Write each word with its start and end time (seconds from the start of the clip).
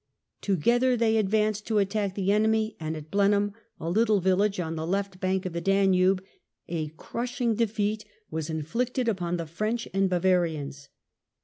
Together 0.41 0.97
they 0.97 1.15
advanced 1.17 1.67
to 1.67 1.77
attack 1.77 2.15
the 2.15 2.31
enemy, 2.31 2.75
and 2.79 2.97
at 2.97 3.11
Blenheim, 3.11 3.53
a 3.79 3.87
little 3.87 4.19
village 4.19 4.59
on 4.59 4.75
the 4.75 4.87
left 4.87 5.19
bank 5.19 5.45
of 5.45 5.53
the 5.53 5.61
Danube, 5.61 6.23
a 6.67 6.89
crushing 6.97 7.53
defeat 7.53 8.03
was 8.31 8.49
inflicted 8.49 9.07
upon 9.07 9.37
the 9.37 9.45
French 9.45 9.87
and 9.93 10.09
Bavarians. 10.09 10.89